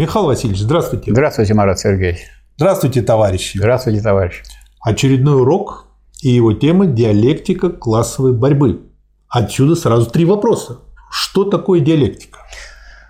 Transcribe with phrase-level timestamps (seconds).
[0.00, 1.12] Михаил Васильевич, здравствуйте.
[1.12, 2.20] Здравствуйте, Марат Сергеевич.
[2.56, 3.58] Здравствуйте, товарищи.
[3.58, 4.42] Здравствуйте, товарищ.
[4.80, 5.88] Очередной урок
[6.22, 8.80] и его тема– диалектика классовой борьбы.
[9.28, 10.78] Отсюда сразу три вопроса.
[11.10, 12.38] Что такое диалектика?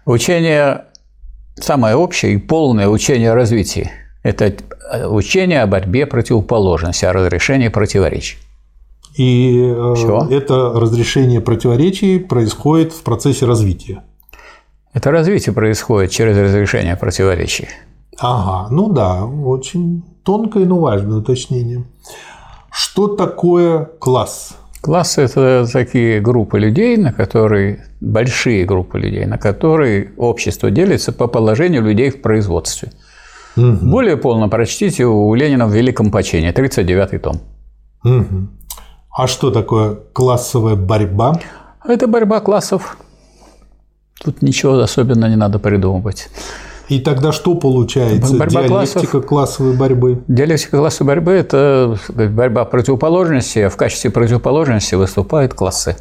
[0.04, 0.86] Учение,
[1.54, 3.88] самое общее и полное учение о развитии–
[4.24, 4.52] это
[5.06, 8.38] учение о борьбе противоположности, о разрешении противоречий.
[9.14, 10.26] И э, Все.
[10.28, 14.02] это разрешение противоречий происходит в процессе развития.
[14.92, 17.68] Это развитие происходит через разрешение противоречий.
[18.18, 21.84] Ага, ну да, очень тонкое, но важное уточнение.
[22.70, 24.56] Что такое класс?
[24.80, 31.26] Класс– это такие группы людей, на которые большие группы людей, на которые общество делится по
[31.26, 32.92] положению людей в производстве.
[33.56, 33.78] Угу.
[33.82, 37.40] Более полно прочтите у Ленина в Великом почине, 39-й том.
[38.04, 38.48] Угу.
[39.16, 41.38] А что такое классовая борьба?
[41.84, 42.96] Это борьба классов.
[44.22, 46.28] Тут ничего особенно не надо придумывать.
[46.90, 48.36] И тогда что получается?
[48.36, 49.26] Борьба Диалектика классов.
[49.26, 50.22] классовой борьбы.
[50.28, 55.96] Диалектика классовой борьбы– это борьба противоположности, а в качестве противоположности выступают классы.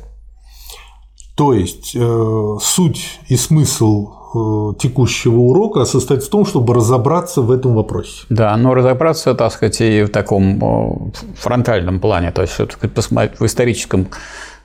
[1.36, 7.52] То есть э, суть и смысл э, текущего урока состоит в том, чтобы разобраться в
[7.52, 8.26] этом вопросе.
[8.30, 12.58] Да, но разобраться, так сказать, и в таком фронтальном плане, то есть
[12.94, 14.06] посмотреть в историческом э,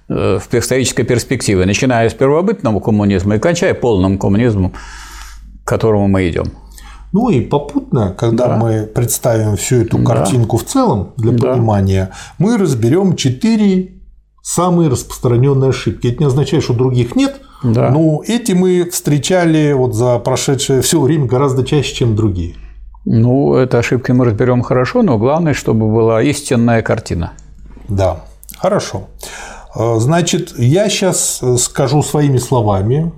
[0.09, 4.73] в исторической перспективе, начиная с первобытного коммунизма и кончая полным коммунизмом,
[5.65, 6.53] к которому мы идем.
[7.13, 8.57] Ну и попутно, когда да.
[8.57, 10.65] мы представим всю эту картинку да.
[10.65, 11.53] в целом для да.
[11.53, 13.93] понимания, мы разберем четыре
[14.43, 16.09] самые распространенные ошибки.
[16.09, 17.91] Это не означает, что других нет, да.
[17.91, 22.57] но эти мы встречали вот за прошедшее все время гораздо чаще, чем другие.
[23.05, 27.35] Ну, это ошибки мы разберем хорошо, но главное, чтобы была истинная картина.
[27.89, 28.25] Да,
[28.59, 29.09] хорошо.
[29.23, 33.13] Э, значит, я сейчас скажу своими словами,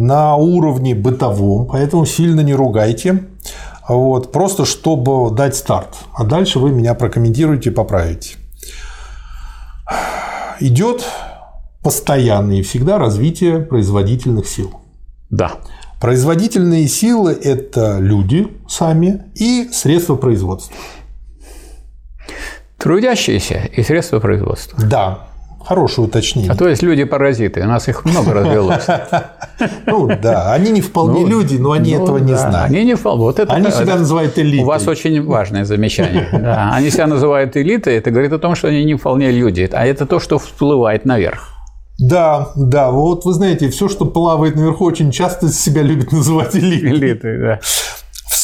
[0.00, 3.24] на уровне бытовом, поэтому сильно не ругайте.
[3.86, 5.94] Вот, просто чтобы дать старт.
[6.14, 8.36] А дальше вы меня прокомментируете, поправите.
[10.58, 11.04] Идет
[11.82, 14.80] постоянное и всегда развитие производительных сил.
[15.28, 15.52] Да.
[16.00, 20.74] Производительные силы– это люди сами и средства производства.
[22.78, 24.78] Трудящиеся и средства производства.
[24.82, 25.29] Да,
[25.64, 26.50] Хорошее уточнение.
[26.50, 28.86] А то есть люди-паразиты, у нас их много развелось.
[29.84, 32.70] Ну да, они не вполне ну, люди, но они ну этого не знают.
[32.70, 33.34] Они не вполне.
[33.48, 34.64] Они себя называют элитой.
[34.64, 36.28] У вас очень важное замечание.
[36.72, 40.06] Они себя называют элитой, это говорит о том, что они не вполне люди, а это
[40.06, 41.48] то, что всплывает наверх.
[41.98, 46.90] Да, да, вот вы знаете, все, что плавает наверху, очень часто себя любят называть элитой.
[46.90, 47.60] Элитой, да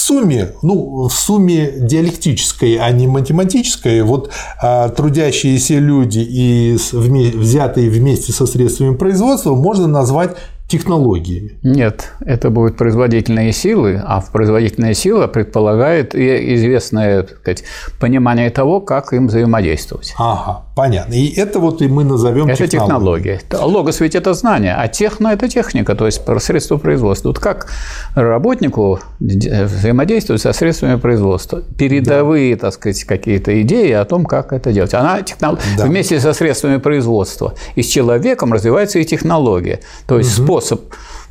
[0.06, 4.30] сумме, ну, в сумме диалектической, а не математической, вот
[4.62, 10.36] а, трудящиеся люди и взятые вместе со средствами производства можно назвать
[10.68, 11.52] технологиями.
[11.62, 17.64] Нет, это будут производительные силы, а в производительная сила предполагает и известное так сказать,
[18.00, 20.14] понимание того, как им взаимодействовать.
[20.18, 21.14] Ага, понятно.
[21.14, 23.40] И это вот и мы назовем Это технология.
[23.52, 27.28] Логос ведь это знание, а техно– это техника, то есть средство производства.
[27.28, 27.70] Вот как
[28.16, 31.62] работнику взаимодействовать со средствами производства?
[31.78, 32.62] Передовые, да.
[32.62, 34.94] так сказать, какие-то идеи о том, как это делать.
[34.94, 35.60] Она технолог...
[35.78, 35.84] да.
[35.84, 39.78] вместе со средствами производства и с человеком развивается и технология.
[40.08, 40.55] То есть угу способ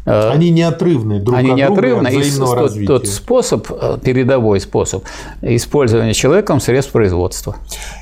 [0.06, 5.04] э, они неотрывны друг Они от неотрывны, друга, и тот, тот способ, э, передовой способ
[5.42, 7.56] использования человеком средств производства.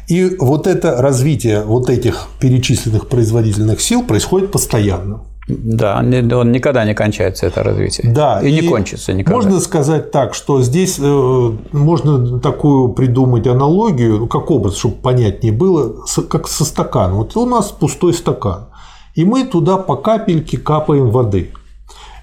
[0.07, 5.22] И вот это развитие вот этих перечисленных производительных сил происходит постоянно.
[5.47, 8.12] Да, он никогда не кончается, это развитие.
[8.13, 9.35] Да, и, и не кончится никогда.
[9.35, 16.06] Можно сказать так, что здесь э, можно такую придумать аналогию, как образ, чтобы понятнее было,
[16.29, 17.17] как со стаканом.
[17.17, 18.67] Вот у нас пустой стакан
[19.16, 21.51] и мы туда по капельке капаем воды.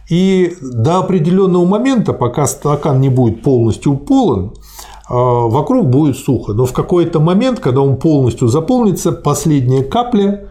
[0.09, 4.55] И до определенного момента, пока стакан не будет полностью полон,
[5.09, 6.53] а, вокруг будет сухо.
[6.53, 10.50] Но в какой-то момент, когда он полностью заполнится, последняя капля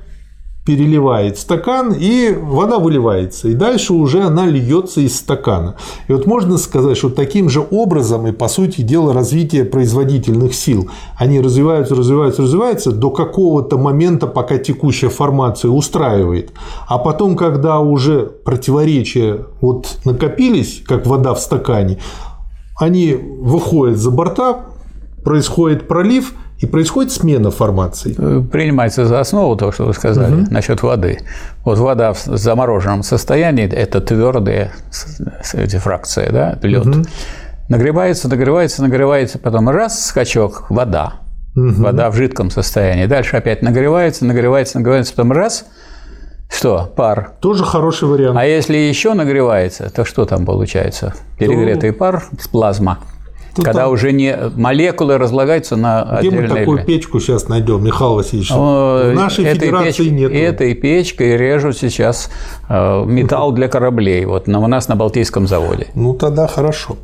[0.65, 3.47] переливает стакан, и вода выливается.
[3.47, 5.75] И дальше уже она льется из стакана.
[6.07, 10.89] И вот можно сказать, что таким же образом и, по сути дела, развитие производительных сил.
[11.17, 16.51] Они развиваются, развиваются, развиваются до какого-то момента, пока текущая формация устраивает.
[16.87, 21.97] А потом, когда уже противоречия вот накопились, как вода в стакане,
[22.77, 24.65] они выходят за борта,
[25.23, 28.15] происходит пролив– и происходит смена формаций.
[28.17, 30.51] Э, принимается за основу то, что вы сказали угу.
[30.51, 31.19] насчет воды.
[31.63, 34.71] Вот вода в замороженном состоянии– это твердые
[35.53, 36.85] эти фракции, да, лед.
[36.85, 37.05] Угу.
[37.69, 41.13] Нагревается, нагревается, нагревается, потом раз скачок– вода.
[41.55, 41.81] Угу.
[41.81, 43.05] Вода в жидком состоянии.
[43.05, 45.65] Дальше опять нагревается, нагревается, нагревается, потом раз
[46.49, 46.91] Что?
[46.95, 47.33] Пар.
[47.39, 48.37] Тоже хороший вариант.
[48.37, 51.13] А если еще нагревается, то что там получается?
[51.37, 52.99] Перегретый пар с плазма.
[53.57, 56.83] Ну, когда там- уже не молекулы разлагаются на Где мы такую элементы.
[56.85, 58.51] печку сейчас найдем, Михаил Васильевич?
[58.51, 60.31] О, В нашей этой федерации печкой- нет.
[60.31, 62.29] Этой печкой режут сейчас
[62.69, 64.25] э, металл для кораблей.
[64.25, 65.87] Вот у нас на Балтийском заводе.
[65.95, 66.97] Ну, тогда хорошо.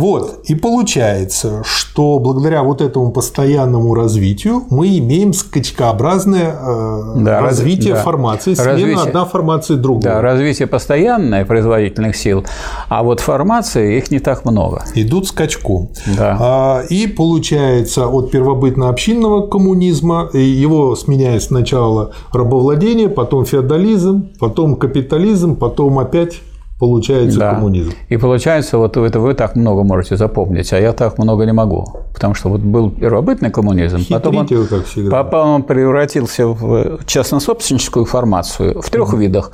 [0.00, 7.50] Вот, и получается, что благодаря вот этому постоянному развитию мы имеем скачкообразное э, Да, раз-
[7.58, 8.02] развитие да.
[8.02, 8.96] формации, смена Развитие.
[9.02, 10.02] одна формации другой.
[10.02, 12.44] Да, развитие постоянное производительных сил,
[12.88, 14.84] а вот формации их не так много.
[14.94, 15.90] Идут скачком.
[16.16, 16.36] Да.
[16.40, 25.98] А, И получается от первобытно-общинного коммунизма, его сменяет сначала рабовладение, потом феодализм, потом капитализм, потом
[25.98, 26.40] опять
[26.80, 27.54] получается Да.
[27.54, 27.92] коммунизм.
[28.08, 31.84] И получается, вот это вы так много можете запомнить, а я так много не могу.
[32.14, 35.10] Потому что вот был первобытный коммунизм, потом он, Хитрите вы, как всегда.
[35.22, 39.52] потом он превратился в частно-собственническую формацию в трех видах.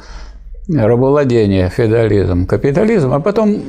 [0.69, 3.63] Рабовладение, феодализм, капитализм, а потом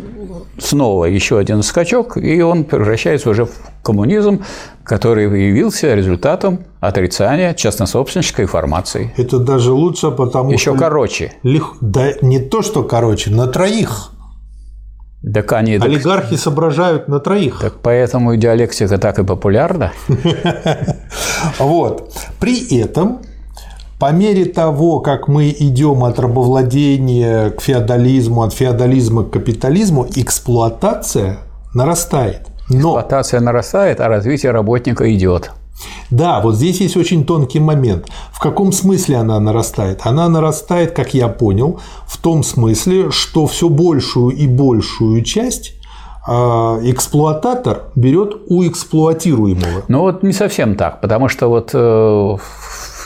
[0.58, 3.52] снова еще один скачок, и он превращается уже в
[3.84, 4.44] коммунизм,
[4.84, 9.14] который явился результатом отрицания частно-собственнической формации.
[9.16, 10.80] Это даже лучше, потому Еще что...
[10.80, 11.34] короче.
[11.44, 14.12] Лег- Да не то, что короче, на троих.
[15.34, 17.60] Так они, так, Олигархи соображают на троих.
[17.60, 19.92] так поэтому и диалектика так и популярна.
[21.60, 22.12] Вот.
[22.40, 23.20] При этом,
[24.00, 31.40] по мере того, как мы идем от рабовладения к феодализму, от феодализма к капитализму, эксплуатация
[31.74, 32.48] нарастает.
[32.70, 35.52] Но Эксплуатация нарастает, а развитие работника идет.
[36.12, 38.08] да, вот здесь есть очень тонкий момент.
[38.32, 40.02] В каком смысле она нарастает?
[40.04, 45.74] Она нарастает, как я понял, в том смысле, что все большую и большую часть
[46.28, 49.84] а, эксплуататор берет у эксплуатируемого.
[49.88, 52.38] Ну вот не совсем так, потому что вот э,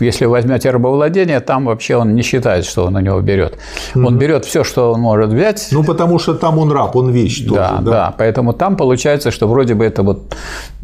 [0.02, 3.58] если возьмете рабовладение, там вообще он не считает, что он у него берет.
[3.96, 5.70] Он берет все, что он может взять.
[5.72, 7.56] Ну, потому что там он раб, он вещь тоже.
[7.56, 10.36] да, да, поэтому там получается, что вроде бы это вот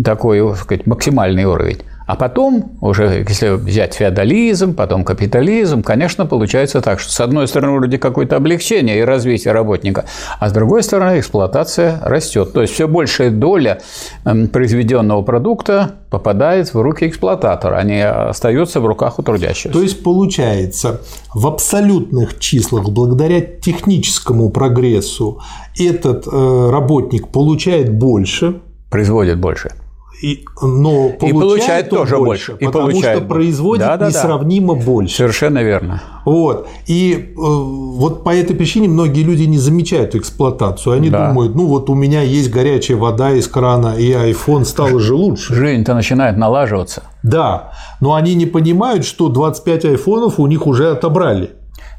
[0.04, 1.82] такой, так сказать, максимальный уровень.
[2.08, 7.78] А потом, уже если взять феодализм, потом капитализм, конечно, получается так, что с одной стороны
[7.78, 10.06] вроде какое-то облегчение и развитие работника,
[10.40, 12.54] а с другой стороны эксплуатация растет.
[12.54, 13.80] То есть все большая доля
[14.24, 19.70] эм, произведенного продукта попадает в руки эксплуататора, а не остается в руках у трудящихся.
[19.70, 21.02] То есть получается,
[21.34, 25.42] в абсолютных числах, благодаря техническому прогрессу,
[25.78, 29.72] этот э, работник получает больше, Производит больше.
[30.22, 34.08] И, но получает, получает он тоже больше, больше, и потому получает что производит Да-да-да.
[34.08, 35.16] несравнимо больше.
[35.16, 36.02] Совершенно верно.
[36.26, 36.68] Вот.
[36.88, 40.94] И э, вот по этой причине многие люди не замечают эксплуатацию.
[40.96, 41.28] Они Да.
[41.30, 45.54] думают, ну вот у меня есть горячая вода из крана, и iPhone стал же лучше.
[45.54, 47.04] Жизнь-то начинает налаживаться.
[47.22, 47.72] Да,
[48.02, 51.52] но они не понимают, что 25 айфонов у них уже отобрали.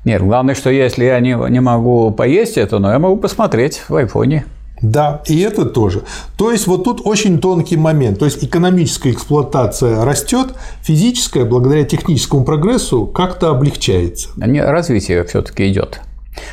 [0.04, 3.94] Нет, главное, что если я не, не могу поесть это, но я могу посмотреть в
[3.94, 4.44] айфоне.
[4.80, 6.02] Да, и это тоже.
[6.36, 8.18] То есть вот тут очень тонкий момент.
[8.18, 14.28] То есть экономическая эксплуатация растет, физическая, благодаря техническому прогрессу, как-то облегчается.
[14.36, 16.00] Не- Развитие все-таки идет.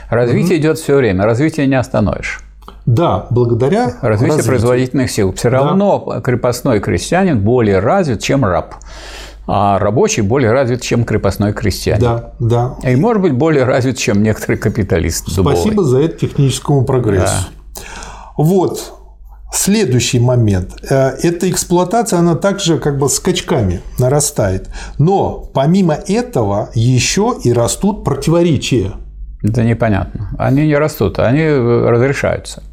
[0.09, 2.41] Развитие идет все время, развитие не остановишь.
[2.87, 4.45] Да, благодаря Развитие развитию.
[4.45, 5.33] производительных сил.
[5.33, 8.75] Все равно крепостной крестьянин более развит, чем раб.
[9.47, 12.01] А рабочий более развит, чем крепостной крестьянин.
[12.01, 12.75] Да, да.
[12.83, 15.35] И может быть более развит, чем некоторый капиталист.
[15.35, 15.57] дубовый.
[15.59, 17.45] Спасибо за это техническому прогрессу.
[18.37, 18.93] Вот.
[19.53, 20.71] Следующий момент.
[20.89, 24.69] Э, Эта эксплуатация, она также как бы скачками нарастает.
[24.97, 28.93] Но помимо этого еще и растут противоречия.
[29.43, 30.29] Это непонятно.
[30.37, 32.63] Они не растут, они э, разрешаются.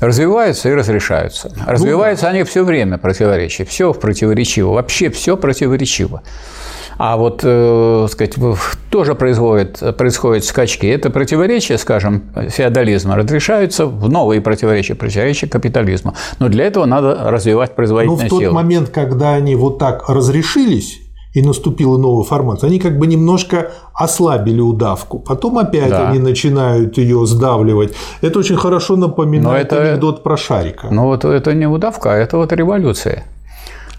[0.00, 1.50] Развиваются и разрешаются.
[1.66, 3.64] Развиваются они все время противоречия.
[3.64, 4.72] Все противоречиво.
[4.72, 6.22] Вообще все противоречиво.
[6.98, 8.36] А вот, э, сказать,
[8.90, 10.86] тоже производит, происходят скачки.
[10.86, 16.14] Это противоречия, скажем, феодализма разрешаются в новые противоречия, противоречия капитализма.
[16.38, 18.52] Но для этого надо развивать Но в тот силы.
[18.52, 21.00] момент, когда они вот так разрешились,
[21.34, 25.18] и наступила новая формация, они как бы немножко ослабили удавку.
[25.18, 26.08] Потом опять Да.
[26.08, 27.92] они начинают ее сдавливать.
[28.22, 30.88] Это очень хорошо напоминает Но это- анекдот про шарика.
[30.90, 33.24] Но вот это не удавка, а это вот революция.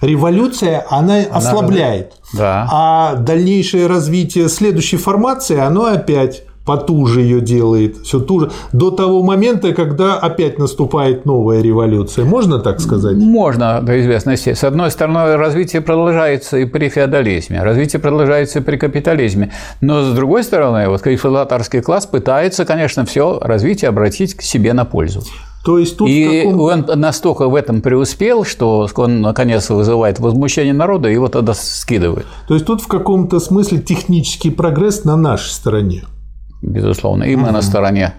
[0.02, 2.14] Революция, она ослабляет.
[2.34, 2.68] Да.
[2.72, 9.74] А дальнейшее развитие следующей формации, оно опять потуже ее делает, все туже, до того момента,
[9.74, 12.26] когда опять наступает новая революция.
[12.26, 13.16] Можно так сказать?
[13.16, 14.56] Можно до известной степени.
[14.56, 19.54] С одной стороны, развитие продолжается и при феодализме, развитие продолжается и при капитализме.
[19.80, 24.84] Но с другой стороны, вот эксплуататорский класс пытается, конечно, все развитие обратить к себе на
[24.84, 25.24] пользу.
[25.68, 26.62] То есть тут И каком...
[26.62, 32.26] он настолько в этом преуспел, что он наконец вызывает возмущение народа, и его тогда скидывают.
[32.48, 36.06] То есть тут в каком-то смысле технический прогресс на нашей стороне.
[36.62, 37.26] Безусловно.
[37.26, 38.14] И мы на стороне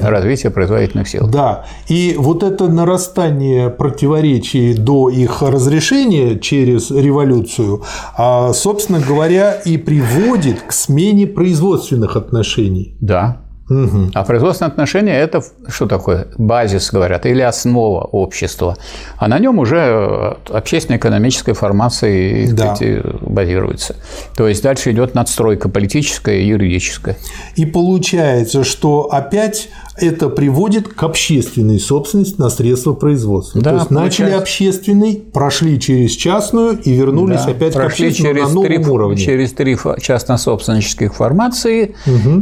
[0.00, 1.26] развития производительных сил.
[1.26, 1.64] Да.
[1.88, 7.82] И вот это нарастание противоречий до их разрешения через революцию,
[8.16, 12.96] а, собственно говоря, и приводит к смене производственных отношений.
[13.00, 13.42] Да.
[13.68, 14.10] Угу.
[14.14, 16.28] А производственные отношения– это что такое?
[16.38, 18.76] Базис, говорят, или основа общества.
[19.18, 22.76] А на нем уже общественно-экономическая формация Да.
[22.76, 23.96] сказать, базируется.
[24.36, 27.16] То есть дальше идет надстройка политическая и юридическая.
[27.56, 29.68] И получается, что опять
[29.98, 33.60] это приводит к общественной собственности на средства производства.
[33.62, 34.42] Да, То есть начали получается.
[34.42, 37.52] общественный, прошли через частную и вернулись Да.
[37.52, 39.16] опять Прошли к общественному через на новом три, уровне.
[39.16, 41.94] через три частно-собственнических формации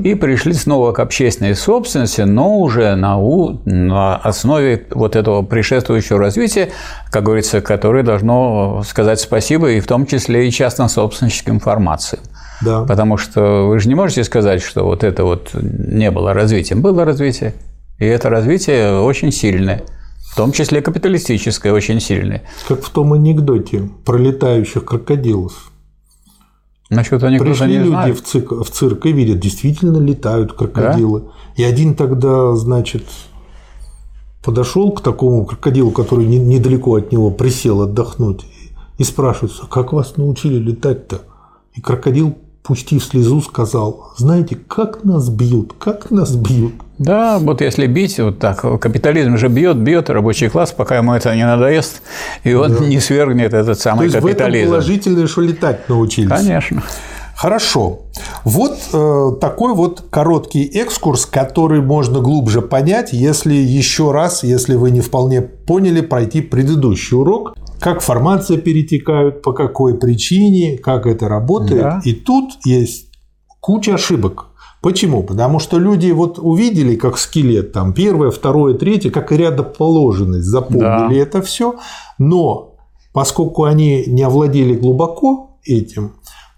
[0.04, 6.18] и пришли снова к общественной собственности, но уже на, у- на основе вот этого предшествующего
[6.18, 6.70] развития,
[7.10, 12.22] как говорится, которое должно сказать спасибо и в том числе и частно-собственническим формациям.
[12.62, 12.84] Да.
[12.84, 16.82] Потому что вы же не можете сказать, что вот это вот не было развитием.
[16.82, 17.54] Было развитие.
[17.98, 19.82] И это развитие очень сильное.
[20.32, 22.42] В том числе капиталистическое, очень сильное.
[22.66, 25.70] Как в том анекдоте про летающих крокодилов.
[26.90, 28.14] Насчет анекдота Пришли не люди знаю.
[28.14, 31.30] в цирк, в цирк и видят, действительно летают крокодилы.
[31.56, 33.04] И один тогда, значит,
[34.44, 38.44] подошел к такому крокодилу, который не- недалеко от него присел отдохнуть,
[38.98, 41.22] и спрашивает, «А как вас научили летать-то?
[41.74, 46.72] И крокодил, пустив слезу, сказал, знаете, как нас бьют, как нас бьют.
[46.96, 51.36] Да, вот если бить, вот так, капитализм же бьет, бьет рабочий класс, пока ему это
[51.36, 52.00] не надоест,
[52.42, 54.70] и он не свергнет этот То самый есть в этом капитализм.
[54.70, 56.30] положительное, что летать научились.
[56.30, 56.82] Конечно.
[57.36, 58.02] Хорошо.
[58.44, 64.90] Вот э, такой вот короткий экскурс, который можно глубже понять, если еще раз, если вы
[64.90, 71.82] не вполне поняли, пройти предыдущий урок, как формация перетекают, по какой причине, как это работает.
[71.82, 72.00] Да.
[72.04, 73.08] И тут есть
[73.60, 74.46] куча ошибок.
[74.80, 75.22] Почему?
[75.22, 81.14] Потому что люди вот увидели, как скелет, там первое, второе, третье, как и рядоположенность, запомнили
[81.14, 81.14] Да.
[81.14, 81.76] это все,
[82.18, 82.76] но
[83.14, 86.12] поскольку они не овладели глубоко этим,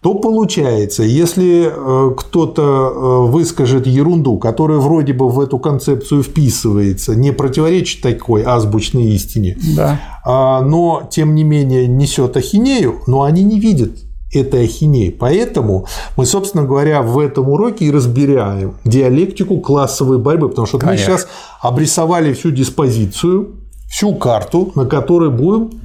[0.06, 7.16] то получается, если э, кто-то э, выскажет ерунду, которая вроде бы в эту концепцию вписывается,
[7.16, 10.00] не противоречит такой азбучной истине, Да.
[10.24, 13.98] а, но тем не менее несет ахинею, но они не видят
[14.32, 15.10] этой ахинеи.
[15.10, 20.84] Поэтому мы, собственно говоря, в этом уроке и разбираем диалектику классовой борьбы, потому что вот
[20.84, 21.18] мы Конечно.
[21.18, 21.28] сейчас
[21.60, 23.56] обрисовали всю диспозицию,
[23.90, 25.80] всю карту, на которой будем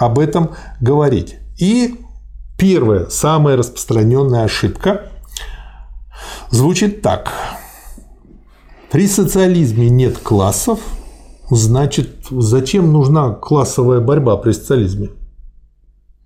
[0.00, 1.36] об этом говорить.
[1.58, 1.96] И
[2.56, 5.02] первая, самая распространенная ошибка
[6.50, 7.32] звучит так.
[8.90, 10.80] При социализме нет классов,
[11.50, 15.10] значит, зачем нужна классовая борьба при социализме?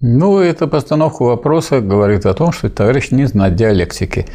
[0.02, 4.26] Ну, эта постановка вопроса говорит о том, что товарищ не знает диалектики.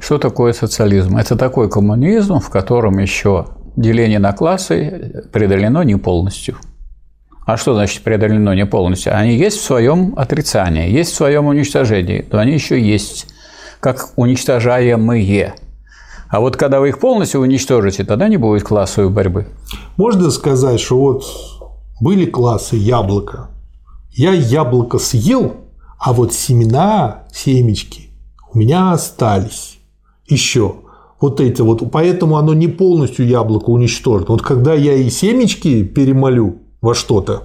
[0.00, 1.18] Что такое социализм?
[1.18, 3.46] Это такой коммунизм, в котором еще
[3.76, 6.56] деление на классы преодолено не полностью.
[7.44, 9.16] А что значит преодолено не полностью?
[9.16, 13.26] Они есть в своем отрицании, есть в своем уничтожении, но они еще есть
[13.80, 15.54] как уничтожаемые.
[16.28, 19.48] А вот когда вы их полностью уничтожите, тогда не будет классовой борьбы.
[19.96, 21.24] Можно сказать, что вот
[22.00, 23.50] были классы яблоко.
[24.12, 25.56] Я яблоко съел,
[25.98, 28.12] а вот семена, семечки
[28.52, 29.78] у меня остались.
[30.26, 30.76] Еще.
[31.20, 31.90] Вот эти вот.
[31.90, 34.32] Поэтому оно не полностью яблоко уничтожено.
[34.32, 37.44] Вот когда я и семечки перемолю во что-то,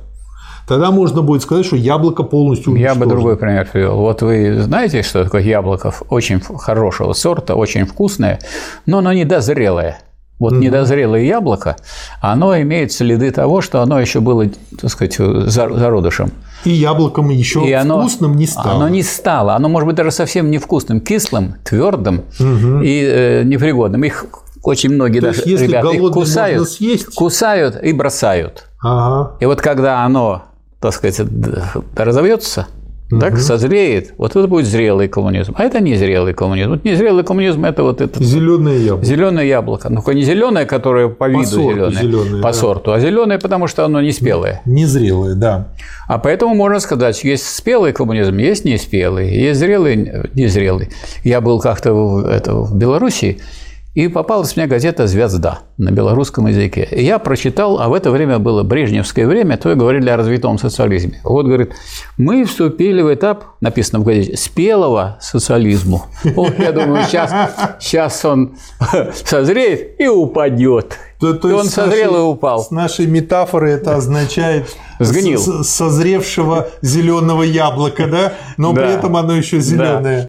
[0.67, 3.05] тогда можно будет сказать, что яблоко полностью Я уничтожено.
[3.05, 3.95] бы другой пример привел.
[3.97, 8.39] Вот вы знаете, что такое яблоко очень хорошего сорта, очень вкусное,
[8.85, 9.99] но оно недозрелое.
[10.39, 11.77] Вот недозрелое яблоко,
[12.21, 14.45] оно имеет следы того, что оно еще было,
[14.79, 16.29] так сказать, зар- зародышем.
[16.63, 18.71] И яблоком еще И оно, вкусным не стало.
[18.75, 19.55] Оно не стало.
[19.55, 24.03] Оно может быть даже совсем невкусным, кислым, твердым и э, непригодным.
[24.03, 24.25] Их
[24.67, 27.15] очень многие То даже есть, если ребята их кусают, съесть?
[27.15, 28.65] кусают и бросают.
[28.83, 29.37] Ага.
[29.39, 30.43] И вот когда оно,
[30.81, 31.21] так сказать,
[31.95, 32.67] разовьется,
[33.09, 35.53] так созреет, вот это будет зрелый коммунизм.
[35.57, 36.71] А это не зрелый коммунизм.
[36.71, 39.05] Вот незрелый коммунизм это вот это Зеленое яблоко.
[39.05, 39.89] зеленое яблоко.
[39.89, 42.53] Ну, не зеленое, которое по виду сорту зеленое, зелёное, по да.
[42.53, 44.61] сорту, а зеленое, потому что оно не спелое.
[44.65, 45.69] Незрелое, да.
[46.09, 50.89] А поэтому можно сказать, есть спелый коммунизм, есть неспелый, есть зрелый, незрелый.
[51.23, 53.39] Я был как-то в, это, в Белоруссии,
[53.97, 56.87] и попалась мне газета «Звезда» на белорусском языке.
[56.91, 60.59] И я прочитал, а в это время было брежневское время, то и говорили о развитом
[60.59, 61.19] социализме.
[61.23, 61.71] Вот, говорит,
[62.15, 66.03] мы вступили в этап, написано в газете, спелого социализму.
[66.23, 67.31] Вот, я думаю, сейчас,
[67.79, 68.57] сейчас он
[69.25, 70.95] созреет и упадет.
[71.19, 72.59] То, то И он созрел нашей- и упал.
[72.63, 74.67] С нашей метафоры это означает
[74.99, 75.39] Сгнил.
[75.63, 78.33] созревшего зеленого яблока, да?
[78.57, 78.89] Но при Да.
[78.91, 80.27] этом оно еще зеленое.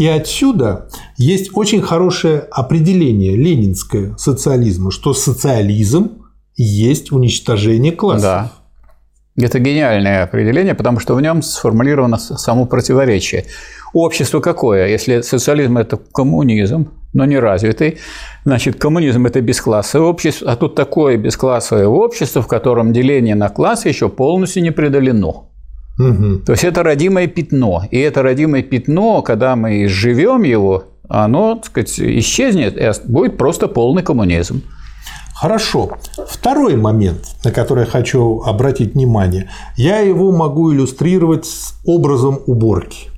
[0.00, 0.88] И отсюда
[1.18, 6.22] есть очень хорошее определение ленинское социализма, что социализм
[6.56, 8.22] есть уничтожение классов.
[8.22, 8.52] Да.
[9.36, 13.44] Это гениальное определение, потому что в нем сформулировано само противоречие.
[13.92, 14.88] Общество какое?
[14.88, 17.98] Если социализм– это коммунизм, но не развитый,
[18.46, 23.88] значит, коммунизм– это бесклассовое общество, а тут такое бесклассовое общество, в котором деление на классы
[23.88, 25.49] еще полностью не преодолено.
[25.98, 26.42] Мгм.
[26.44, 27.82] То есть это родимое пятно.
[27.90, 33.68] И это родимое пятно, когда мы изживем его, оно, так сказать, исчезнет, и будет просто
[33.68, 34.62] полный коммунизм.
[35.34, 35.92] Хорошо.
[36.28, 43.08] Второй момент, на который я хочу обратить внимание, я его могу иллюстрировать с образом уборки.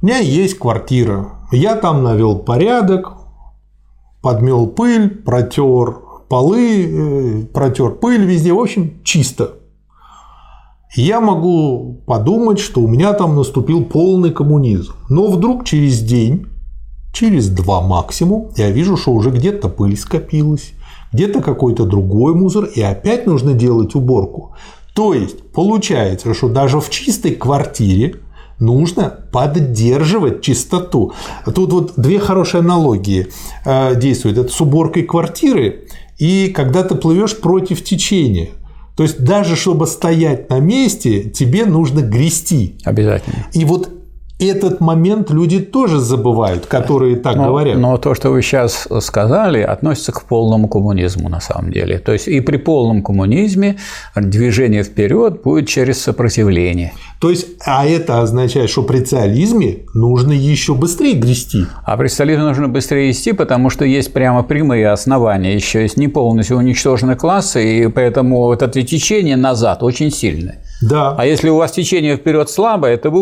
[0.00, 3.14] У меня есть квартира, я там навел порядок,
[4.22, 5.96] подмел пыль, протер
[6.28, 9.57] полы, э, протер пыль везде, в общем, чисто.
[10.94, 14.94] Я могу подумать, что у меня там наступил полный коммунизм.
[15.08, 16.46] Но вдруг через день,
[17.12, 20.72] через два максимум, я вижу, что уже где-то пыль скопилась,
[21.12, 24.54] где-то какой-то другой мусор, и опять нужно делать уборку.
[24.94, 28.16] То есть получается, что даже в чистой квартире
[28.58, 31.12] нужно поддерживать чистоту.
[31.44, 33.28] Тут вот две хорошие аналогии
[33.64, 34.38] э, действуют.
[34.38, 35.86] Это с уборкой квартиры
[36.18, 38.48] и когда ты плывешь против течения.
[38.98, 42.74] То есть даже чтобы стоять на месте, тебе нужно грести.
[42.82, 43.46] Обязательно.
[43.52, 43.92] И вот
[44.38, 47.76] этот момент люди тоже забывают, которые так Но, говорят.
[47.78, 51.98] но то, что вы сейчас сказали, относится к полному коммунизму на самом деле.
[51.98, 53.78] То есть и при полном коммунизме
[54.14, 56.92] движение вперед будет через сопротивление.
[57.20, 61.66] То есть, а это означает, что при социализме нужно еще быстрее грести.
[61.84, 65.54] А при стализме нужно быстрее идти, потому что есть прямо прямые основания.
[65.54, 70.58] Еще есть не полностью уничтожены классы, и поэтому вот это течение назад очень сильное.
[70.80, 71.14] Да.
[71.18, 73.20] А если у вас течение вперед слабое, то вы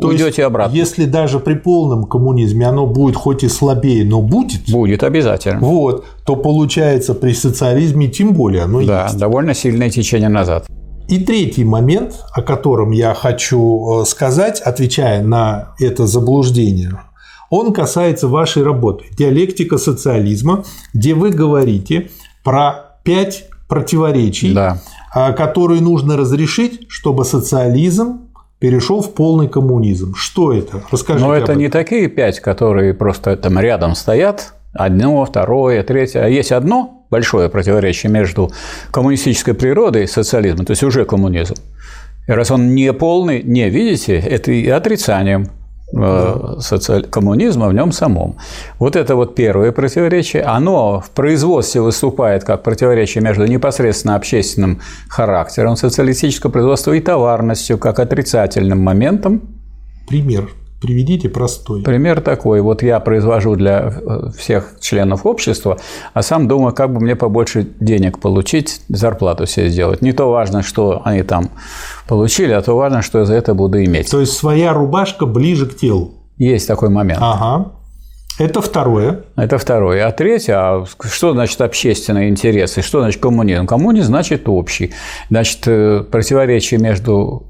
[0.00, 0.74] То есть, уйдете обратно.
[0.74, 5.60] Если даже при полном коммунизме оно будет хоть и слабее, но будет, Будет обязательно.
[5.60, 9.18] вот, то получается при социализме тем более оно Да, есть.
[9.18, 10.66] довольно сильное течение назад.
[11.08, 17.00] И третий момент, о котором я хочу э, сказать, отвечая на это заблуждение,
[17.48, 22.10] он касается вашей работы «Диалектика социализма», где вы говорите
[22.42, 24.78] про пять противоречий, Да.
[25.14, 28.20] а, которые нужно разрешить, чтобы социализм
[28.58, 30.14] перешел в полный коммунизм.
[30.14, 30.82] Что это?
[30.90, 31.26] Расскажите.
[31.26, 36.20] Но это не такие пять, которые просто там рядом стоят, одно, второе, третье.
[36.24, 38.50] А есть одно большое противоречие между
[38.90, 41.54] коммунистической природой и социализмом, то есть уже коммунизм.
[42.26, 45.48] И раз он не полный, не видите, это и отрицанием
[45.92, 48.36] социаль- коммунизма в нем самом.
[48.78, 50.42] Вот это вот первое противоречие.
[50.42, 58.00] Оно в производстве выступает как противоречие между непосредственно общественным характером социалистического производства и товарностью, как
[58.00, 59.42] отрицательным моментом,
[60.06, 60.50] Пример.
[60.80, 61.82] Приведите простой.
[61.82, 62.60] Пример такой.
[62.60, 65.78] Вот я произвожу для э, всех членов общества,
[66.12, 70.02] а сам думаю, как бы мне побольше денег получить, зарплату себе сделать.
[70.02, 71.50] Не то важно, что они там
[72.06, 74.10] получили, а то важно, что я за это буду иметь.
[74.10, 76.14] То есть своя рубашка ближе к телу.
[76.36, 77.20] Есть такой момент.
[77.22, 77.72] Ага.
[78.38, 79.24] Это второе.
[79.36, 80.06] Это второе.
[80.06, 82.82] А третье, а что значит общественные интересы?
[82.82, 83.66] Что значит коммунизм?
[83.66, 84.92] Коммунизм значит общий.
[85.30, 87.46] Значит, э, противоречие между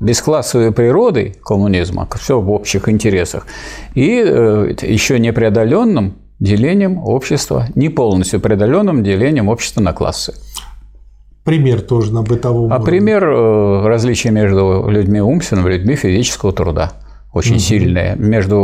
[0.00, 3.46] бесклассовой природой коммунизма, все в общих интересах,
[3.94, 10.34] и э, еще непреодоленным делением общества, не полностью преодоленным делением общества на классы.
[11.44, 12.84] Пример тоже на бытовом А уровне.
[12.86, 16.92] пример э, различия между людьми умственного и людьми физического труда
[17.32, 18.56] очень сильное, между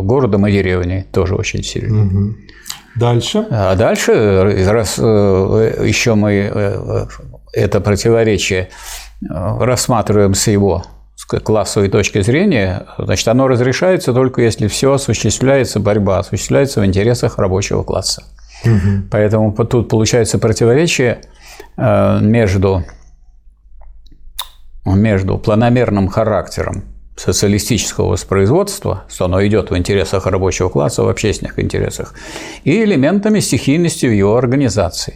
[0.00, 2.04] э, городом и деревней тоже очень сильное.
[2.04, 2.36] Мгм.
[2.96, 3.46] Дальше.
[3.50, 4.12] А дальше,
[4.68, 7.08] раз еще мы
[7.52, 8.68] это противоречие
[9.28, 10.84] рассматриваем с его
[11.44, 17.82] классовой точки зрения, значит, оно разрешается только если все осуществляется, борьба осуществляется в интересах рабочего
[17.82, 18.24] класса.
[19.10, 21.22] Поэтому по- тут получается противоречие
[21.76, 22.84] э, между,
[24.84, 26.84] между планомерным характером
[27.16, 32.14] социалистического воспроизводства, что оно идет в интересах рабочего класса, в общественных интересах,
[32.64, 35.14] и элементами стихийности в его организации.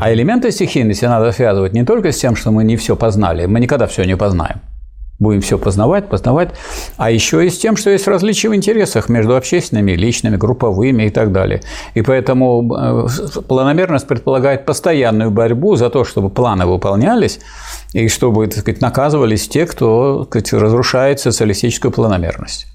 [0.00, 3.60] А элементы стихийности надо связывать не только с тем, что мы не все познали, мы
[3.60, 4.60] никогда все не познаем.
[5.18, 6.50] Будем все познавать, познавать,
[6.96, 11.10] а еще и с тем, что есть различия в интересах между общественными, личными, групповыми и
[11.10, 11.60] так далее.
[11.94, 13.06] И поэтому э,
[13.46, 17.38] планомерность предполагает постоянную борьбу за то, чтобы планы выполнялись
[17.92, 22.71] и чтобы так сказать, наказывались те, кто так сказать, разрушает социалистическую планомерность.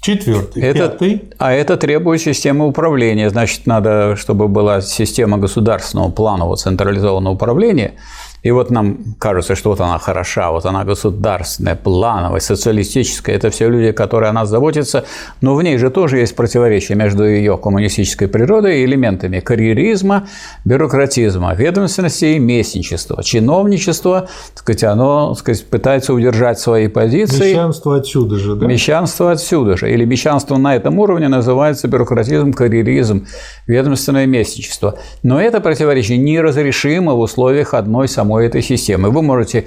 [0.00, 0.62] Четвертый.
[0.62, 1.22] Это, Пятый.
[1.38, 3.28] А это требует системы управления.
[3.28, 7.94] Значит, надо, чтобы была система государственного планового централизованного управления–
[8.42, 13.36] и вот нам кажется, что вот она хороша, вот она государственная, плановая, социалистическая.
[13.36, 15.04] Это все люди, которые о нас заботятся.
[15.42, 20.26] Но в ней же тоже есть противоречие между ее коммунистической природой и элементами карьеризма,
[20.64, 23.22] бюрократизма, ведомственности и местничества.
[23.22, 27.50] Чиновничество, так сказать, оно так сказать, пытается удержать свои позиции.
[27.50, 28.66] Мещанство отсюда же, да?
[28.66, 29.92] Мещанство отсюда же.
[29.92, 33.26] Или мещанство на этом уровне называется бюрократизм, карьеризм,
[33.66, 34.98] ведомственное местничество.
[35.22, 39.10] Но это противоречие неразрешимо в условиях одной самой самой этой системы.
[39.10, 39.64] Вы можете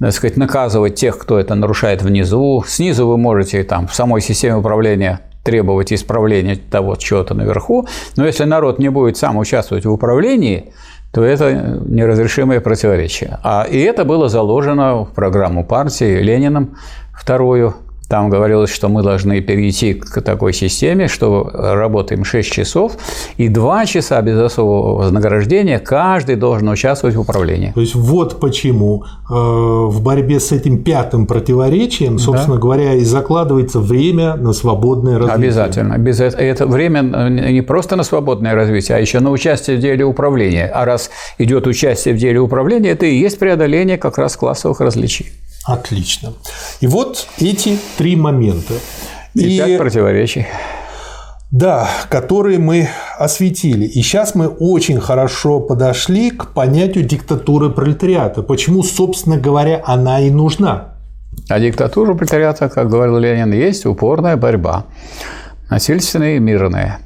[0.00, 2.64] так сказать, наказывать тех, кто это нарушает внизу.
[2.66, 7.86] Снизу вы можете там, в самой системе управления требовать исправления того чего-то наверху.
[8.16, 10.72] Но если народ не будет сам участвовать в управлении,
[11.12, 13.38] то это неразрешимое противоречие.
[13.42, 16.76] А, и это было заложено в программу партии Лениным,
[17.12, 17.74] вторую,
[18.10, 22.96] там говорилось, что мы должны перейти к такой системе, что работаем 6 часов,
[23.36, 27.70] и 2 часа без особого вознаграждения каждый должен участвовать в управлении.
[27.72, 32.60] То есть вот почему э, в борьбе с этим пятым противоречием, собственно да.
[32.60, 35.36] говоря, и закладывается время на свободное развитие.
[35.36, 35.96] Обязательно.
[35.96, 40.04] Без этого, это время не просто на свободное развитие, а еще на участие в деле
[40.04, 40.66] управления.
[40.66, 45.26] А раз идет участие в деле управления, это и есть преодоление как раз классовых различий.
[45.70, 46.32] Отлично.
[46.80, 48.74] И вот эти три момента.
[49.34, 50.46] И, и пять противоречий.
[51.52, 53.84] Да, которые мы осветили.
[53.84, 58.42] И сейчас мы очень хорошо подошли к понятию диктатуры пролетариата.
[58.42, 60.94] Почему, собственно говоря, она и нужна?
[61.48, 64.86] А диктатура пролетариата, как говорил Ленин, есть упорная борьба.
[65.70, 66.98] Насильственная и мирная,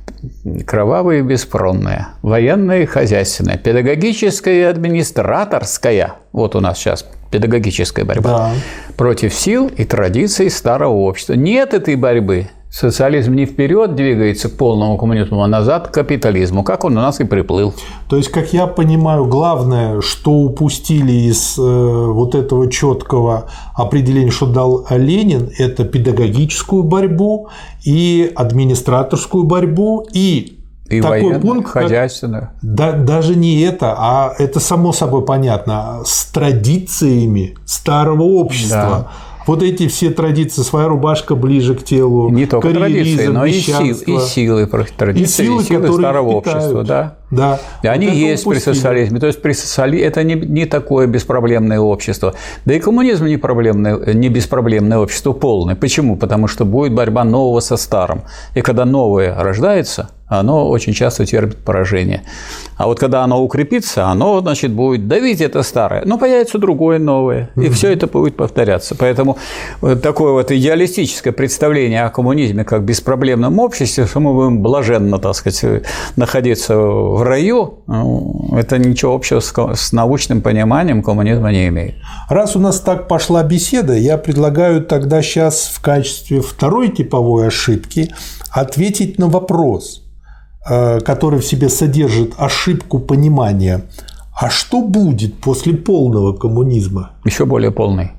[0.67, 6.15] кровавая и беспронная, военная и хозяйственная, педагогическая и администраторская.
[6.33, 8.51] Вот у нас сейчас педагогическая борьба да.
[8.97, 11.33] против сил и традиций старого общества.
[11.33, 12.47] Нет этой борьбы.
[12.71, 17.19] Социализм не вперед двигается к полному коммунизму, а назад к капитализму, как он у нас
[17.21, 17.75] и приплыл.
[18.09, 24.47] То есть, как я понимаю, главное, что упустили из э, вот этого четкого определения, что
[24.47, 27.49] дал Ленин, это педагогическую борьбу
[27.85, 30.54] и администраторскую борьбу и
[30.89, 32.51] и такой пункт, хозяйственную.
[32.63, 39.09] да, даже не это, а это само собой понятно, с традициями старого общества.
[39.09, 39.11] Да
[39.47, 43.97] вот эти все традиции, своя рубашка ближе к телу, не только традиции, но и, сил,
[44.07, 44.67] и силы
[44.97, 46.57] традиции, и силы, и силы старого питают.
[46.57, 47.17] общества, да.
[47.31, 47.61] Да.
[47.83, 48.73] И они вот есть упустили.
[48.73, 49.21] при социализме.
[49.21, 52.35] То есть при социализме это не, не такое беспроблемное общество.
[52.65, 55.75] Да и коммунизм не, проблемное, не беспроблемное общество полное.
[55.75, 56.17] Почему?
[56.17, 58.23] Потому что будет борьба нового со старым.
[58.55, 62.23] И когда новое рождается, оно очень часто терпит поражение.
[62.77, 67.51] А вот когда оно укрепится, оно, значит, будет давить это старое, но появится другое новое,
[67.57, 68.95] и все это будет повторяться.
[68.95, 69.39] Поэтому
[70.03, 75.85] такое вот идеалистическое представление о коммунизме как беспроблемном обществе, что мы будем блаженно, так сказать,
[76.17, 81.95] находиться в раю, ну, это ничего общего с научным пониманием коммунизма не имеет.
[82.29, 88.13] Раз у нас так пошла беседа, я предлагаю тогда сейчас в качестве второй типовой ошибки
[88.51, 90.01] ответить на вопрос–
[90.65, 93.83] который в себе содержит ошибку понимания.
[94.35, 97.13] А что будет после полного коммунизма?
[97.25, 98.13] Еще более полный.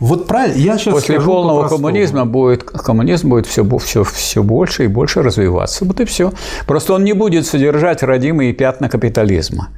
[0.00, 4.86] Вот правильно, я сейчас После полного коммунизма будет коммунизм будет все, все, все больше и
[4.86, 5.84] больше развиваться.
[5.84, 6.32] Вот и все.
[6.66, 9.70] Просто он не будет содержать родимые пятна капитализма.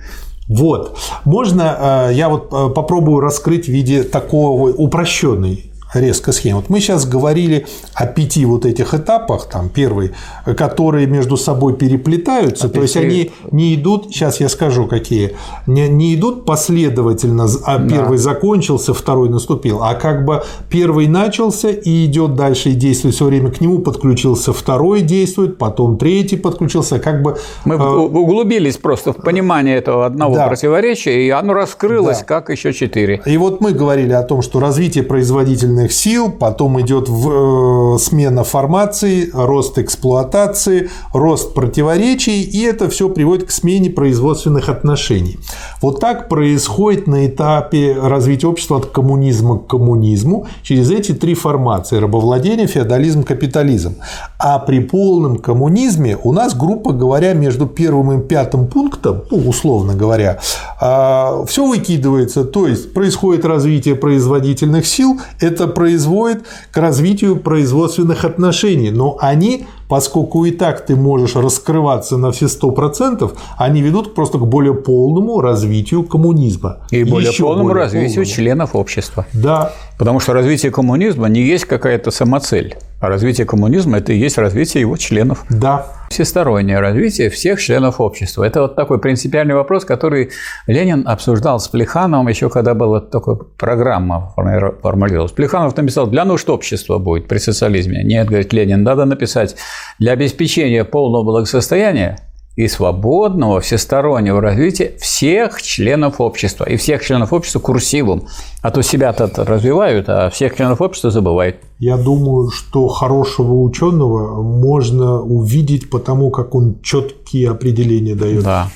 [0.46, 0.98] Вот.
[1.24, 6.60] Можно э, я вот э, попробую раскрыть в виде такого упрощенной резко схема.
[6.60, 10.12] Вот мы сейчас говорили о пяти вот этих этапах, там первый,
[10.56, 15.88] которые между собой переплетаются, а то есть они не идут, сейчас я скажу какие, не,
[15.88, 18.22] не идут последовательно, а первый да.
[18.22, 23.50] закончился, второй наступил, а как бы первый начался и идет дальше и действует все время,
[23.50, 27.36] к нему подключился второй действует, потом третий подключился, как бы…
[27.64, 27.78] Мы э...
[27.78, 30.46] углубились просто в понимание этого одного да.
[30.46, 32.24] противоречия, и оно раскрылось да.
[32.24, 33.20] как еще четыре.
[33.26, 37.98] И вот мы говорили о том, что развитие производительности производственных сил, потом идет в, э,
[37.98, 45.38] смена формации, рост эксплуатации, рост противоречий, и это все приводит к смене производственных отношений.
[45.82, 51.96] Вот так происходит на этапе развития общества от коммунизма к коммунизму через эти три формации–
[52.00, 53.94] рабовладение, феодализм, капитализм.
[54.38, 59.94] А при полном коммунизме у нас, грубо говоря, между первым и пятым пунктом, ну, условно
[59.94, 60.38] говоря,
[60.80, 68.90] а, все выкидывается, то есть происходит развитие производительных сил, это производит к развитию производственных отношений,
[68.90, 74.38] но они поскольку и так ты можешь раскрываться на все сто процентов, они ведут просто
[74.38, 76.78] к более полному развитию коммунизма.
[76.92, 78.24] И более Еще полному более развитию полному.
[78.24, 79.26] членов общества.
[79.32, 84.38] Да, Потому что развитие коммунизма не есть какая-то самоцель, а развитие коммунизма– это и есть
[84.38, 85.44] развитие его членов.
[85.50, 85.88] да.
[86.10, 88.42] Всестороннее развитие всех членов общества.
[88.42, 90.30] Это вот такой принципиальный вопрос, который
[90.66, 95.30] Ленин обсуждал с Плехановым еще когда была такая программа формулировалась.
[95.30, 98.02] Плеханов написал, для нужд общества будет при социализме.
[98.02, 99.54] Нет, говорит Ленин, надо написать
[99.98, 102.18] для обеспечения полного благосостояния
[102.56, 106.64] и свободного всестороннего развития всех членов общества.
[106.64, 108.26] И всех членов общества курсивом.
[108.60, 111.56] А то себя-то развивают, а всех членов общества забывают.
[111.78, 118.44] Я думаю, что хорошего ученого можно увидеть по тому, как он четкие определения дает.
[118.44, 118.68] Да.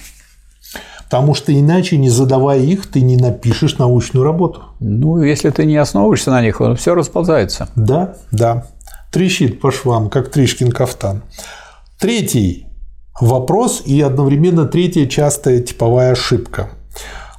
[1.05, 4.63] Потому что иначе, не задавая их, ты не напишешь научную работу.
[4.81, 7.69] Ну, если ты не основываешься на них, все расползается.
[7.77, 8.67] Да, да.
[9.15, 11.23] Трещит по швам, как Тришкин кафтан.
[12.01, 12.67] Третий
[13.21, 16.71] вопрос и одновременно третья частая типовая ошибка.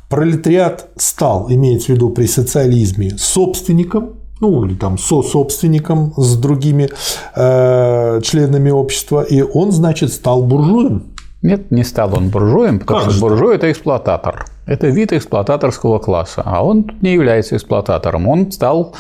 [0.10, 6.90] Пролетариат стал, имеется в виду при социализме, собственником, ну или там со-собственником с другими
[7.36, 11.15] э, членами общества, и он, значит, стал буржуем.
[11.46, 14.46] Нет, не стал он буржуем, потому Как что буржуй– это эксплуататор.
[14.66, 18.28] Это вид эксплуататорского класса, а он тут не является эксплуататором.
[18.28, 18.96] Он стал,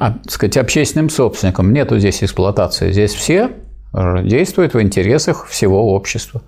[0.00, 1.72] а, так сказать, общественным собственником.
[1.72, 2.90] Нету здесь эксплуатации.
[2.90, 3.50] Здесь все
[3.94, 6.42] действуют в интересах всего общества.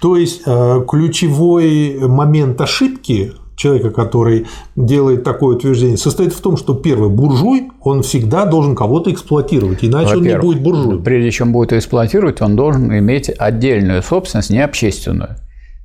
[0.00, 6.74] То есть э, ключевой момент ошибки человека, который делает такое утверждение, состоит в том, что
[6.74, 11.02] первый буржуй, он всегда должен кого-то эксплуатировать, иначе он не будет буржуем.
[11.02, 15.36] Прежде чем будет эксплуатировать, он должен иметь отдельную собственность, не общественную.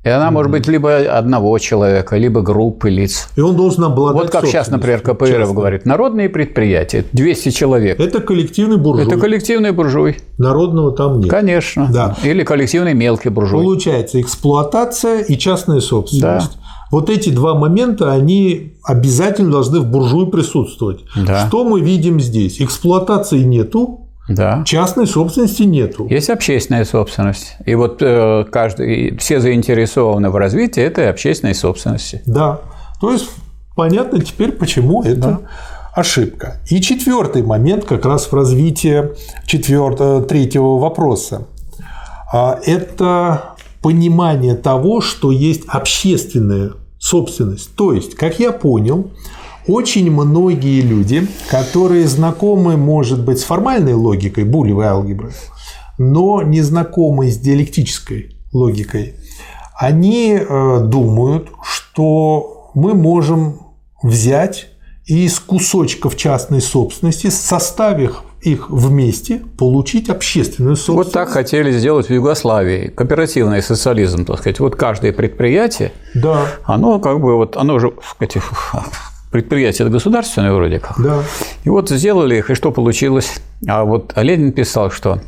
[0.03, 3.29] И она может быть либо одного человека, либо группы лиц.
[3.37, 5.55] И он должен обладать Вот как сейчас, например, КПРФ частной.
[5.55, 7.99] говорит, народные предприятия, 200 человек.
[8.01, 9.07] Это коллективный буржуй.
[9.07, 10.17] Это коллективный буржуй.
[10.37, 11.29] Народного там нет.
[11.29, 11.89] Конечно.
[11.89, 12.17] Да.
[12.21, 13.63] Или коллективный мелкий буржуй.
[13.63, 16.57] Получается эксплуатация и частная собственность.
[16.93, 20.99] Вот эти два момента, они обязательно должны в буржуи присутствовать.
[21.15, 21.47] Да.
[21.47, 22.61] Что мы видим здесь?
[22.61, 24.61] Эксплуатации нету, Да.
[24.63, 26.05] частной собственности нету.
[26.07, 27.55] Есть общественная собственность.
[27.65, 32.21] И вот э, каждый, все заинтересованы в развитии этой общественной собственности.
[32.27, 32.59] Да.
[33.01, 33.27] То есть
[33.75, 35.39] понятно теперь, почему это
[35.95, 36.61] ошибка.
[36.69, 39.09] И четвертый момент как раз в развитии
[39.47, 41.47] четвертого, третьего вопроса.
[42.31, 47.75] А, Это понимание того, что есть общественная собственность.
[47.75, 49.11] То есть, как я понял,
[49.67, 55.33] очень многие люди, которые знакомы, может быть, с формальной логикой булевой алгебры,
[55.97, 59.15] но не знакомы с диалектической логикой,
[59.77, 63.59] они э, думают, что мы можем
[64.01, 64.67] взять
[65.05, 71.07] из кусочков частной собственности, составив их вместе, получить общественную собственность.
[71.07, 72.87] Вот так хотели сделать в Югославии.
[72.87, 74.59] Кооперативный социализм, так сказать.
[74.59, 78.45] Вот каждое предприятие, Да, оно как бы вот, оно же, так сказать,
[79.31, 81.01] предприятие государственное вроде как.
[81.01, 81.23] да.
[81.63, 83.41] И вот сделали их, и что получилось?
[83.67, 85.19] А вот Ленин писал, что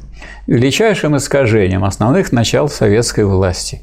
[0.48, 3.82] величайшим искажением основных начал советской власти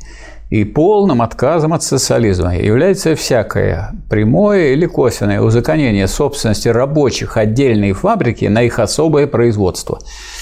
[0.52, 8.44] и полным отказом от социализма является всякое прямое или косвенное узаконение собственности рабочих отдельной фабрики
[8.44, 9.98] на их особое производство.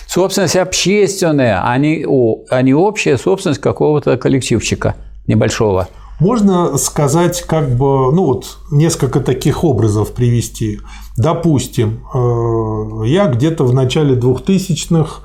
[0.08, 2.04] Собственность общественная, а не,
[2.50, 4.96] а не общая собственность какого-то коллективчика
[5.28, 5.86] небольшого.
[6.18, 10.80] Можно сказать, как бы, ну вот, несколько таких образов привести.
[11.16, 15.20] Допустим, э, я где-то в начале 2000-х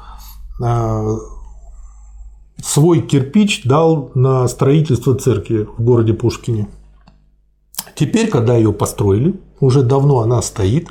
[0.64, 1.18] э,
[2.62, 6.68] свой кирпич дал на строительство церкви в городе Пушкине.
[7.96, 10.90] Теперь, когда ее построили, уже давно она стоит,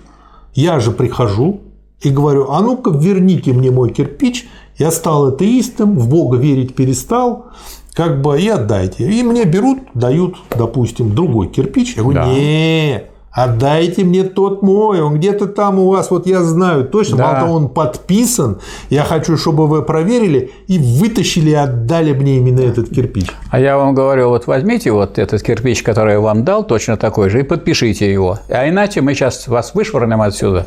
[0.55, 1.61] я же прихожу
[2.01, 4.47] и говорю, а ну-ка верните мне мой кирпич,
[4.79, 7.47] я стал атеистом, в Бога верить перестал,
[7.93, 9.11] как бы и отдайте.
[9.11, 11.97] И мне берут, дают, допустим, другой кирпич.
[11.97, 12.27] Я говорю, Да.
[12.33, 17.25] не, отдайте мне тот мой, он где-то там у вас, вот я знаю точно, Да.
[17.27, 18.59] мало того, он подписан,
[18.91, 23.27] я хочу, чтобы вы проверили и вытащили и отдали мне именно этот кирпич.
[23.51, 27.29] А я вам говорю, вот возьмите вот этот кирпич, который я вам дал, точно такой
[27.31, 28.39] же, и подпишите его.
[28.49, 30.67] А иначе мы сейчас вас вышвырнем отсюда.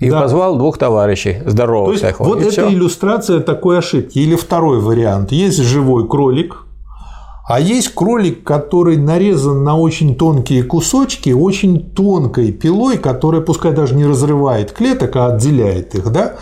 [0.00, 0.20] И Да.
[0.20, 2.20] позвал двух товарищей То здоровых есть всех.
[2.20, 2.68] вот это всё.
[2.70, 4.16] иллюстрация такой ошибки.
[4.18, 5.32] Или второй вариант.
[5.32, 6.64] Есть живой кролик,
[7.48, 13.94] а есть кролик, который нарезан на очень тонкие кусочки, очень тонкой пилой, которая пускай даже
[13.94, 16.36] не разрывает клеток, а отделяет их, да?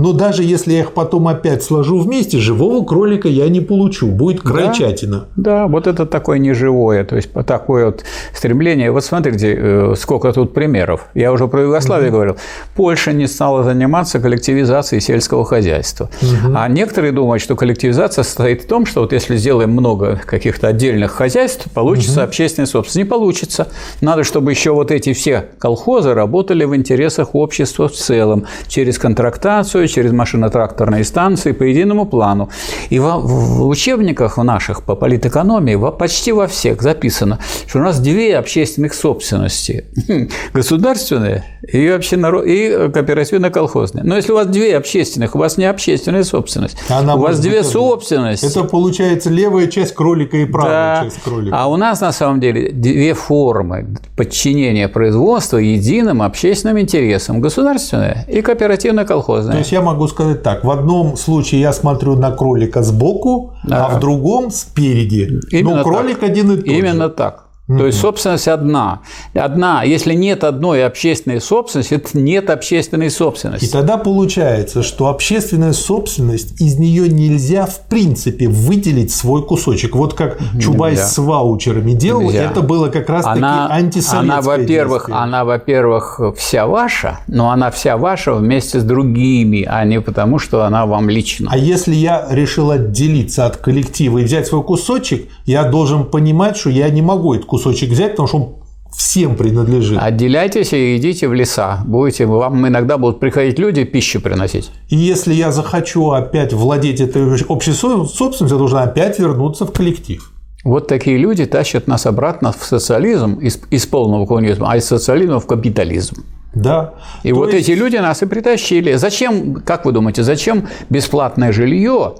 [0.00, 4.08] Но даже если я их потом опять сложу вместе, живого кролика я не получу.
[4.08, 5.26] Будет крольчатина.
[5.36, 8.90] Да, да вот это такое неживое, то есть такое вот стремление.
[8.92, 11.08] Вот смотрите, э, сколько тут примеров.
[11.14, 12.16] Я уже про Югославию угу.
[12.16, 12.36] говорил.
[12.74, 16.08] Польша не стала заниматься коллективизацией сельского хозяйства.
[16.22, 16.54] Угу.
[16.56, 21.12] А некоторые думают, что коллективизация состоит в том, что вот если сделаем много каких-то отдельных
[21.12, 22.28] хозяйств, получится угу.
[22.28, 22.96] общественная собственность.
[22.96, 23.68] Не получится.
[24.00, 29.89] Надо, чтобы еще вот эти все колхозы работали в интересах общества в целом, через контрактацию,
[29.90, 32.48] через машино-тракторные станции по единому плану.
[32.90, 38.00] И в, в учебниках в наших по политэкономии почти во всех записано, что у нас
[38.00, 39.84] две общественных собственности.
[40.54, 42.46] Государственная и, общенарод...
[42.46, 44.04] и кооперативно-колхозная.
[44.04, 46.76] Но если у вас две общественных, у вас не общественная собственность.
[46.88, 48.46] Она у вас две собственности.
[48.46, 51.04] Это получается левая часть кролика и правая да.
[51.04, 51.56] часть кролика.
[51.56, 57.40] А у нас на самом деле две формы подчинения производства единым общественным интересам.
[57.40, 59.52] Государственная и кооперативно-колхозная.
[59.52, 63.86] То есть я могу сказать так, в одном случае я смотрю на кролика сбоку, да.
[63.86, 65.40] а в другом спереди.
[65.50, 66.30] Именно Но кролик так.
[66.30, 67.10] один и тот Именно же.
[67.10, 67.44] так.
[67.78, 69.00] То есть собственность одна.
[69.32, 69.84] Одна.
[69.84, 73.66] Если нет одной общественной собственности, это нет общественной собственности.
[73.66, 79.94] И тогда получается, что общественная собственность, из нее нельзя в принципе выделить свой кусочек.
[79.94, 81.08] Вот как Чубайс нельзя.
[81.08, 82.50] с ваучерами делал, нельзя.
[82.50, 85.16] это было как раз таки антисоветское она, во-первых, действие.
[85.16, 90.64] она, во-первых, вся ваша, но она вся ваша вместе с другими, а не потому, что
[90.64, 91.50] она вам лично.
[91.52, 96.70] А если я решил отделиться от коллектива и взять свой кусочек, я должен понимать, что
[96.70, 98.48] я не могу этот кусочек кусочек взять, потому что он
[98.96, 99.98] всем принадлежит.
[100.00, 101.82] Отделяйтесь и идите в леса.
[101.86, 104.70] Будете, вам иногда будут приходить люди пищу приносить.
[104.88, 110.32] И если я захочу опять владеть этой общей собственностью, я должен опять вернуться в коллектив.
[110.64, 115.40] Вот такие люди тащат нас обратно в социализм из, из полного коммунизма, а из социализма
[115.40, 116.16] в капитализм.
[116.54, 116.94] Да.
[117.22, 117.68] И То вот есть...
[117.68, 118.94] эти люди нас и притащили.
[118.94, 122.16] Зачем, как вы думаете, зачем бесплатное жилье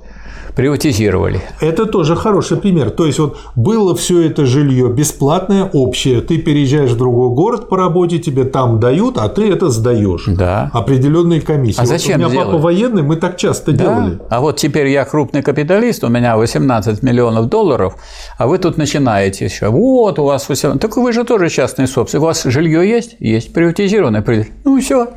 [0.54, 1.40] приватизировали.
[1.60, 2.90] Это тоже хороший пример.
[2.90, 6.20] То есть вот было все это жилье бесплатное, общее.
[6.20, 10.24] Ты переезжаешь в другой город по работе, тебе там дают, а ты это сдаешь.
[10.26, 10.70] Да.
[10.72, 11.80] Определенные комиссии.
[11.80, 12.52] А зачем вот у меня делали?
[12.52, 13.84] папа военный, мы так часто да.
[13.84, 14.18] делали.
[14.28, 17.94] А вот теперь я крупный капиталист, у меня 18 миллионов долларов,
[18.36, 19.68] а вы тут начинаете еще.
[19.68, 20.80] Вот у вас 18.
[20.80, 22.22] Так вы же тоже частный собственник.
[22.22, 23.16] У вас жилье есть?
[23.18, 23.52] Есть.
[23.52, 24.24] Приватизированное.
[24.64, 25.08] Ну все.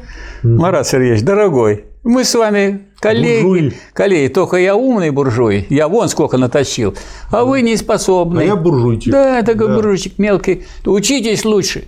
[0.43, 3.73] Марат Сергеевич, дорогой, мы с вами коллеги, буржуи.
[3.93, 6.95] коллеги, только я умный буржуй, я вон сколько натащил,
[7.31, 8.41] а вы не способны.
[8.41, 9.11] А я буржуйчик.
[9.11, 9.75] Да, такой да.
[9.75, 10.63] буржуйчик мелкий.
[10.85, 11.85] Учитесь лучше.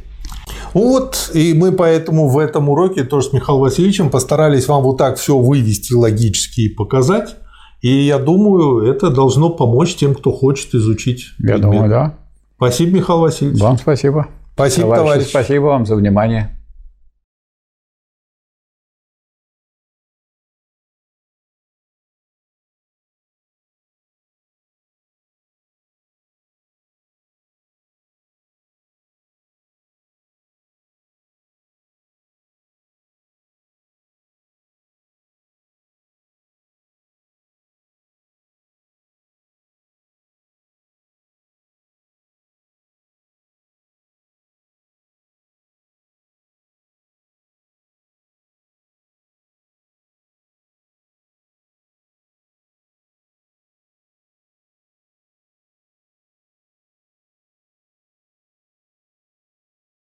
[0.74, 5.18] Вот, и мы поэтому в этом уроке тоже с Михаилом Васильевичем постарались вам вот так
[5.18, 7.36] все вывести логически и показать.
[7.82, 11.28] И я думаю, это должно помочь тем, кто хочет изучить.
[11.40, 11.62] Я предмет.
[11.62, 12.18] думаю, да.
[12.58, 13.62] Спасибо, Михаил Васильевич.
[13.62, 14.28] Вам спасибо.
[14.54, 15.28] Спасибо, товарищ.
[15.28, 16.55] Спасибо вам за внимание.